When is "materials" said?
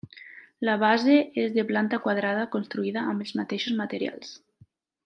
3.85-4.35